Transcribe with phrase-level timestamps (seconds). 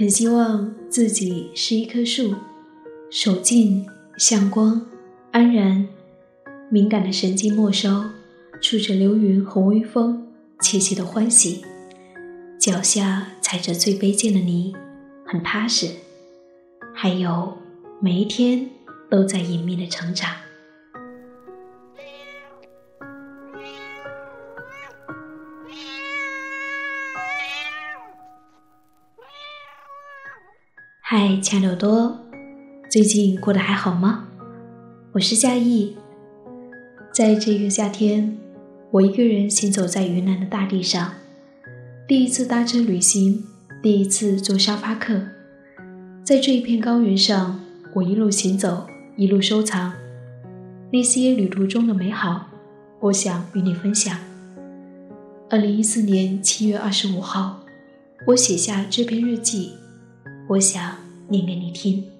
[0.00, 2.34] 很希望自己是一棵树，
[3.10, 4.80] 手静向光，
[5.30, 5.86] 安然，
[6.70, 8.10] 敏感的神经末梢，
[8.62, 10.26] 触着流云和微风，
[10.62, 11.62] 窃窃的欢喜。
[12.58, 14.74] 脚下踩着最卑贱的泥，
[15.26, 15.88] 很踏实。
[16.94, 17.52] 还有
[18.00, 18.70] 每一天
[19.10, 20.30] 都在隐秘的成长。
[31.22, 32.18] 嗨，亲爱的耳朵，
[32.90, 34.26] 最近过得还好吗？
[35.12, 35.94] 我是夏意。
[37.12, 38.38] 在这个夏天，
[38.90, 41.12] 我一个人行走在云南的大地上，
[42.08, 43.44] 第一次搭车旅行，
[43.82, 45.20] 第一次坐沙发客。
[46.24, 47.60] 在这一片高原上，
[47.96, 48.86] 我一路行走，
[49.18, 49.92] 一路收藏
[50.90, 52.48] 那些旅途中的美好，
[52.98, 54.16] 我想与你分享。
[55.50, 57.60] 二零一四年七月二十五号，
[58.28, 59.72] 我写下这篇日记。
[60.48, 60.96] 我想
[61.30, 62.19] 念给你听。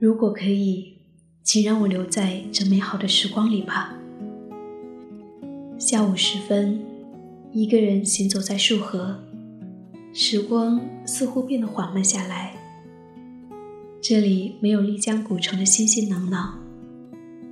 [0.00, 0.94] 如果可以，
[1.42, 3.94] 请让我留在这美好的时光里吧。
[5.78, 6.80] 下午时分，
[7.52, 9.20] 一个人行走在树河，
[10.14, 12.56] 时光似乎变得缓慢下来。
[14.00, 16.52] 这里没有丽江古城的熙熙攘攘，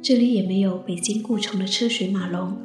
[0.00, 2.56] 这里也没有北京故城的车水马龙。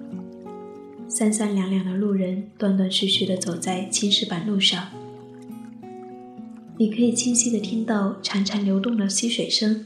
[1.10, 5.03] 三三两两的路人断断续续地走在青石板路上。
[6.84, 9.86] 你可以清晰地听到潺潺流动的溪水声，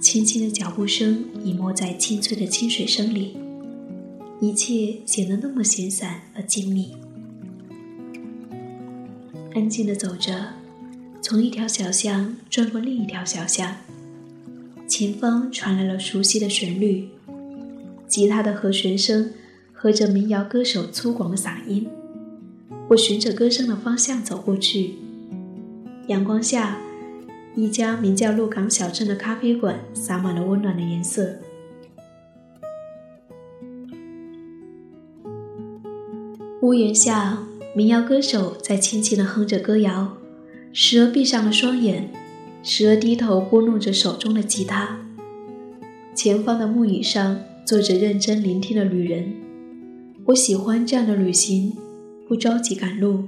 [0.00, 3.36] 轻轻的脚步声隐没在清脆的清水声里，
[4.40, 6.88] 一切显得那么闲散而静谧。
[9.54, 10.54] 安静地走着，
[11.20, 13.76] 从一条小巷转过另一条小巷，
[14.88, 17.10] 前方传来了熟悉的旋律，
[18.08, 19.30] 吉他的和弦声
[19.72, 21.86] 和着民谣歌手粗犷的嗓音。
[22.88, 24.96] 我循着歌声的方向走过去。
[26.08, 26.78] 阳光下，
[27.54, 31.36] 一家名叫鹿港小镇的咖啡馆洒满了温暖的颜色。
[36.60, 37.38] 屋檐下，
[37.76, 40.16] 民谣歌手在轻轻地哼着歌谣，
[40.72, 42.10] 时而闭上了双眼，
[42.64, 44.98] 时而低头拨弄着手中的吉他。
[46.16, 49.32] 前方的木椅上坐着认真聆听的旅人。
[50.26, 51.72] 我喜欢这样的旅行，
[52.28, 53.24] 不着急赶路。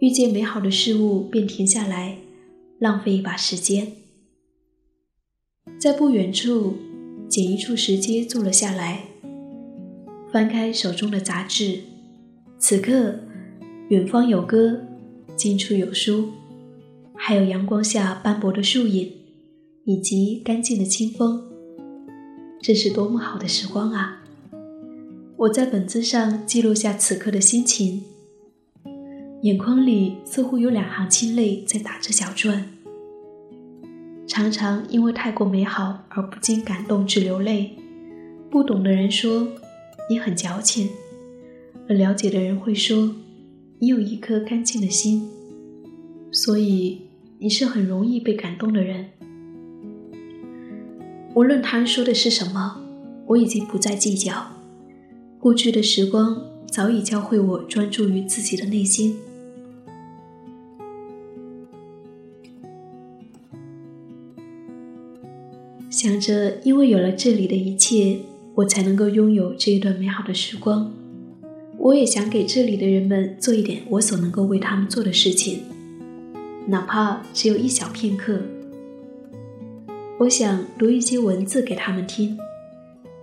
[0.00, 2.18] 遇见美好的事物，便停下来，
[2.78, 3.92] 浪费一把时间。
[5.78, 6.74] 在不远处，
[7.28, 9.06] 捡一处石阶坐了下来，
[10.30, 11.80] 翻开手中的杂志。
[12.58, 13.20] 此刻，
[13.88, 14.82] 远方有歌，
[15.34, 16.28] 近处有书，
[17.14, 19.10] 还有阳光下斑驳的树影，
[19.84, 21.42] 以及干净的清风。
[22.60, 24.24] 这是多么好的时光啊！
[25.36, 28.02] 我在本子上记录下此刻的心情。
[29.42, 32.68] 眼眶里似乎有两行清泪在打着小转，
[34.26, 37.76] 常常因为太过美好而不禁感动至流泪。
[38.50, 39.46] 不懂的人说
[40.08, 40.88] 你很矫情，
[41.86, 43.14] 而了解的人会说
[43.78, 45.28] 你有一颗干净的心，
[46.32, 47.02] 所以
[47.38, 49.10] 你是很容易被感动的人。
[51.34, 52.80] 无论他说的是什么，
[53.26, 54.50] 我已经不再计较。
[55.38, 59.16] 过去的时光早已教会我专注于自己的内心。
[65.96, 68.18] 想着，因为有了这里的一切，
[68.54, 70.92] 我才能够拥有这一段美好的时光。
[71.78, 75.60] 我也想给这里的人们做一点我所能够为他们做的事情，
[76.66, 78.42] 哪怕只有一小片刻。
[80.18, 82.36] 我想读一些文字给他们听，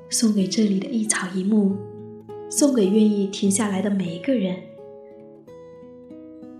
[0.09, 1.75] 送给这里的一草一木，
[2.49, 4.55] 送给愿意停下来的每一个人。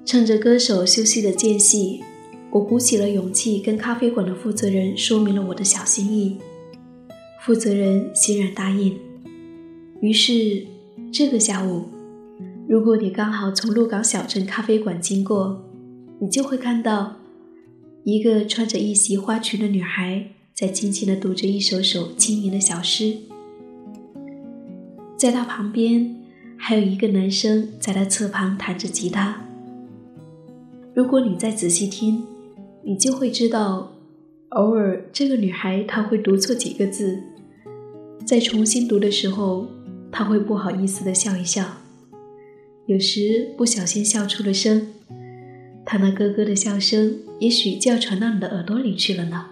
[0.05, 2.03] 趁着歌手休息的间隙。
[2.53, 6.37] 我鼓起了勇气，跟咖啡馆的负责人说明了我的小心意。
[7.41, 8.95] 负责人欣然答应。
[10.01, 10.63] 于是，
[11.11, 11.85] 这个下午，
[12.67, 15.63] 如果你刚好从鹿港小镇咖啡馆经过，
[16.19, 17.15] 你就会看到
[18.03, 23.17] 一个穿着一袭花裙的女孩在轻轻地读着一首首轻盈的小诗。
[25.17, 26.15] 在她旁边，
[26.55, 29.41] 还有一个男生在她侧旁弹着吉他。
[30.93, 32.23] 如果你再仔细听，
[32.85, 33.93] 你就会知道，
[34.49, 37.23] 偶尔这个女孩她会读错几个字，
[38.25, 39.67] 在重新读的时候，
[40.11, 41.65] 她会不好意思的笑一笑，
[42.85, 44.87] 有时不小心笑出了声，
[45.85, 49.45] 她那咯咯的笑声，也许就要传到你的耳朵里去了呢。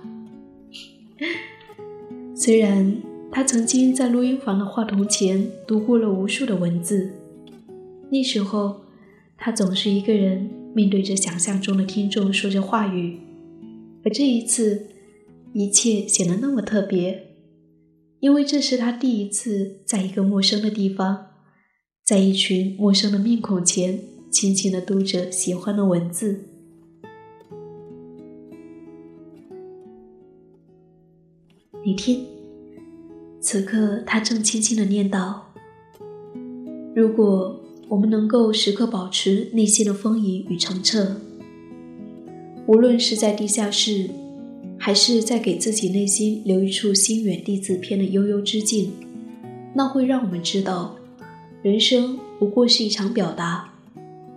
[2.36, 2.98] 虽然
[3.32, 7.12] 她曾经在录音房的话筒前读过了无数的文字，
[8.10, 8.82] 那时候
[9.38, 13.20] 她总是一个人面对着想象中的听众说着话语，
[14.04, 14.88] 而这一次，
[15.54, 17.36] 一切显得那么特别，
[18.20, 21.28] 因为这是他第一次在一个陌生的地方，
[22.06, 24.00] 在一群陌生的面孔前，
[24.32, 26.46] 轻轻地读着喜欢的文字。
[31.84, 32.26] 你听，
[33.42, 35.34] 此刻他正轻轻的念叨
[36.96, 37.60] ：“如果
[37.92, 41.18] 我们能够时刻保持内心的丰盈与澄澈，
[42.66, 44.10] 无论是在地下室，
[44.78, 48.94] 还是在给自己内心留一处心远地自偏的悠悠之境，
[49.74, 50.96] 那会让我们知道，
[51.62, 53.74] 人生不过是一场表达，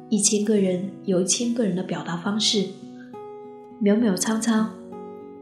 [0.08, 2.64] 一千个人有一千个人的表达方式，
[3.80, 4.74] 渺渺苍苍。”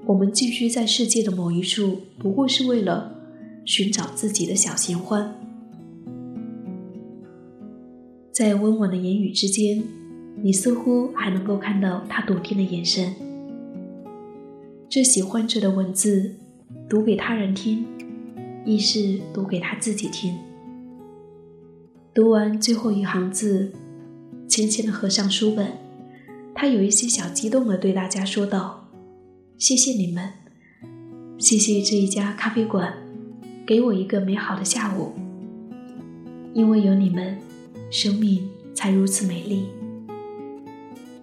[0.04, 3.14] 我们寄居在世界的某一处，不过是为了
[3.64, 5.34] 寻找自己的小闲欢。
[8.32, 9.84] 在温婉的言语之间，
[10.42, 13.14] 你似乎还能够看到他笃定的眼神。
[14.88, 16.34] 这喜欢着的文字，
[16.88, 17.84] 读给他人听，
[18.64, 20.34] 亦是读给他自己听。
[22.14, 23.70] 读完最后一行字，
[24.48, 25.66] 轻轻的合上书本，
[26.54, 28.88] 他有一些小激动的对大家说道。
[29.58, 30.30] 谢谢你们，
[31.38, 32.94] 谢谢这一家咖啡馆，
[33.66, 35.12] 给我一个美好的下午。
[36.54, 37.38] 因为有你们，
[37.92, 39.66] 生命才如此美丽。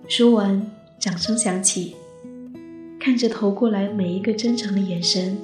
[0.08, 1.96] 说完，掌声响起。
[3.00, 5.36] 看着投过来每一个真诚的眼神，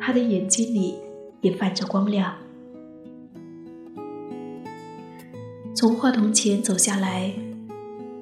[0.00, 0.96] 他的眼睛里
[1.42, 2.34] 也泛着光亮。
[5.72, 7.32] 从话筒前走下来。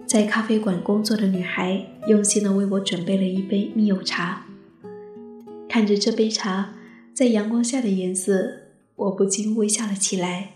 [0.07, 4.47] 在咖啡馆工作的女孩用心的为我准备了一杯蜜柚茶。
[5.69, 6.75] 看着这杯茶
[7.13, 8.51] 在阳光下的颜色，
[8.95, 10.56] 我不禁微笑了起来。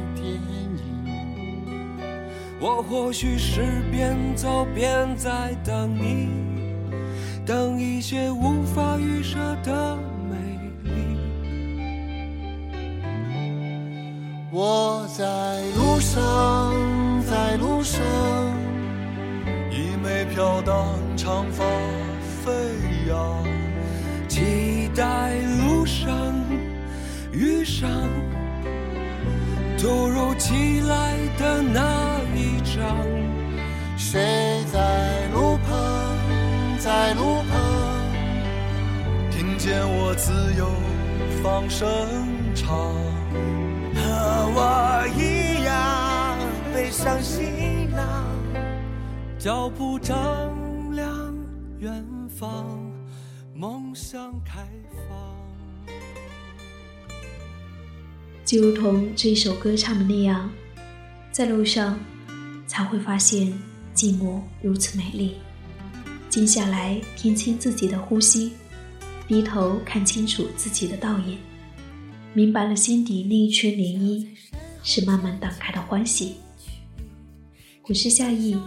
[2.63, 6.29] 我或许是边走边在等你，
[7.43, 9.97] 等一些无法预设的
[10.29, 10.37] 美
[10.83, 11.17] 丽。
[14.51, 15.23] 我在
[15.75, 16.71] 路上，
[17.25, 17.99] 在路上，
[19.71, 20.85] 一枚飘荡
[21.17, 21.65] 长发
[22.45, 22.53] 飞
[23.09, 23.43] 扬，
[24.27, 25.33] 期待
[25.65, 26.07] 路上
[27.31, 27.89] 遇上
[29.79, 32.10] 突如其来的那。
[33.97, 36.17] 谁在路旁，
[36.79, 37.51] 在路旁，
[39.31, 40.67] 听见我自由
[41.41, 41.87] 放声
[42.53, 42.93] 唱，
[43.95, 44.01] 和
[44.55, 46.37] 我一样
[46.73, 48.25] 背上行囊，
[49.37, 50.17] 脚步丈
[50.93, 51.33] 量
[51.79, 52.65] 远方，
[53.53, 54.67] 梦想开
[55.07, 55.95] 放。
[58.43, 60.49] 就如同这首歌唱的那样，
[61.31, 61.97] 在路上。
[62.71, 63.51] 才会发现
[63.93, 65.35] 寂寞如此美丽。
[66.29, 68.53] 静下来，听清自己的呼吸，
[69.27, 71.37] 低头看清楚自己的倒影，
[72.33, 74.25] 明白了心底那一圈涟漪
[74.83, 76.35] 是慢慢荡开的欢喜。
[77.89, 78.57] 我是夏意，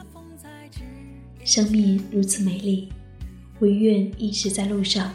[1.43, 2.91] 生命如此美丽，
[3.61, 5.15] 唯愿一直在路上。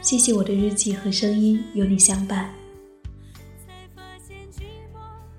[0.00, 2.54] 谢谢我的日记和声音有你相伴。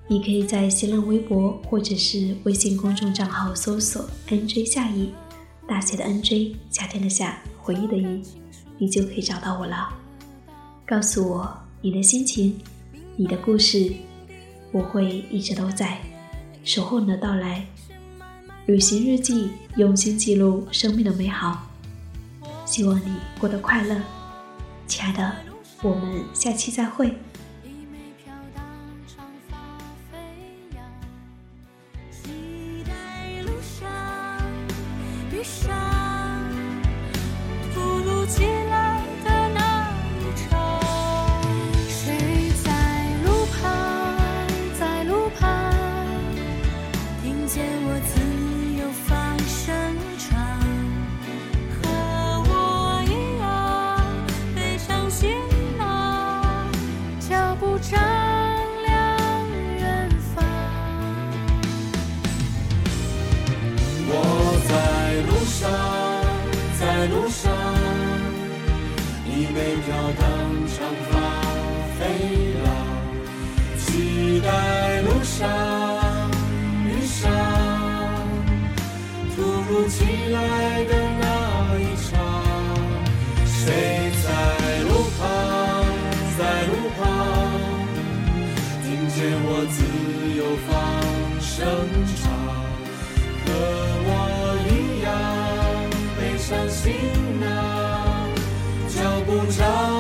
[0.10, 5.12] 你可以在新浪微博或者是微信公众账号搜索 “nj 夏意”，
[5.68, 8.24] 大写的 “nj”，夏天的夏，回忆的忆，
[8.78, 9.90] 你就可以找到我了。
[10.86, 12.58] 告诉我你的心情，
[13.18, 13.92] 你的故事，
[14.72, 16.00] 我会一直都在，
[16.64, 17.66] 守候你的到来。
[18.66, 21.68] 旅行日记，用心记录生命的美好。
[22.66, 24.02] 希望你过得快乐，
[24.88, 25.36] 亲爱的，
[25.82, 27.14] 我们下期再会。
[69.54, 69.88] 每飘
[70.20, 70.24] 荡
[70.68, 70.76] 长
[71.10, 71.12] 发
[71.98, 72.00] 飞
[72.64, 72.66] 扬，
[73.80, 74.48] 期待
[75.02, 75.36] 路上
[76.86, 77.18] 遇上
[79.36, 79.96] 突如其
[80.32, 80.38] 来
[80.86, 81.24] 的那
[81.80, 82.12] 一场。
[83.46, 83.56] 谁
[84.24, 84.26] 在
[84.84, 85.20] 路旁，
[86.38, 87.02] 在路旁，
[88.84, 89.76] 听见我自
[90.38, 90.70] 由放
[91.42, 91.56] 声
[92.16, 92.27] 唱，
[96.48, 96.94] 上行
[97.42, 98.30] 囊。
[99.26, 99.97] 不着。